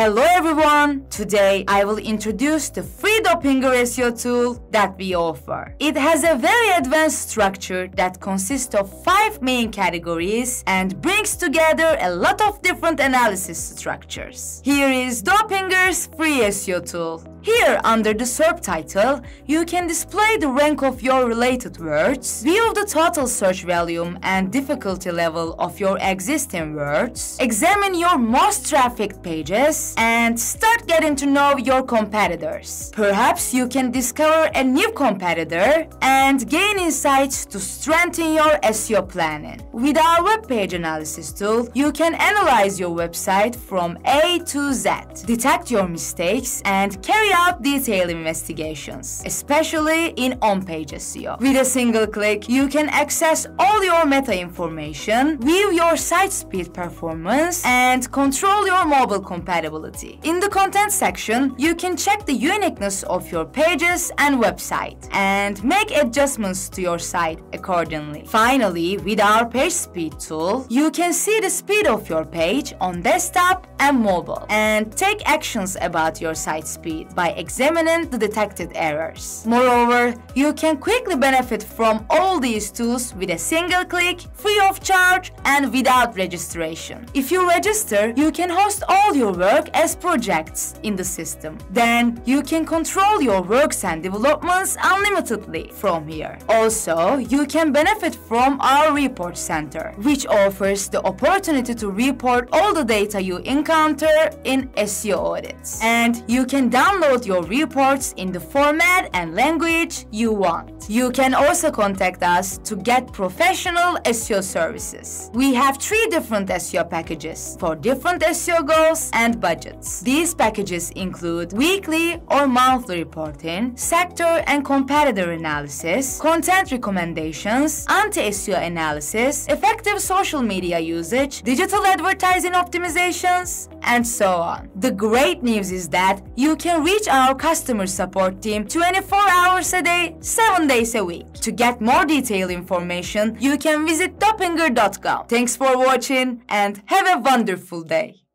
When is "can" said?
19.64-19.86, 33.68-33.90, 41.92-42.14, 52.68-52.88, 61.74-61.96, 70.90-71.12, 80.52-80.76, 88.30-88.50, 92.42-92.64, 97.46-97.72, 106.44-106.70, 111.10-111.34, 136.64-136.84, 143.64-143.86